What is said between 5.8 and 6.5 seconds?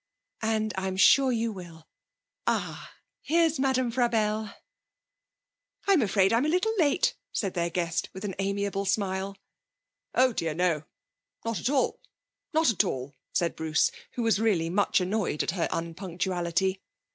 'I'm afraid I'm a